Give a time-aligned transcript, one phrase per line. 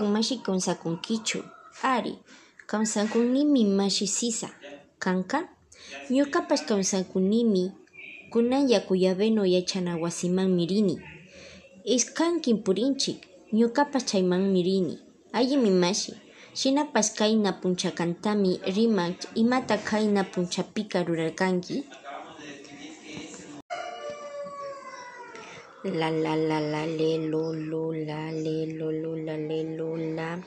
[0.00, 1.44] Mashi kawsakunkichu?
[1.82, 2.18] Ari,
[2.66, 4.48] kawsakunnimi mashi sisa.
[4.98, 5.48] Kanka?
[6.10, 7.72] Ñuqapash kawsakunimi
[8.32, 10.96] kunan Yakuyaveno yachana wasimanmi rini.
[11.84, 13.18] Ishkankin purinchik,
[13.52, 14.98] ñuqapash chaymanmi rini.
[15.32, 16.12] Allimi mashi,
[16.54, 21.04] shinapash qayna punchakantami riman imata qayna punchapika
[25.84, 30.38] la la la la le lo lo la le lo lo la le lo la.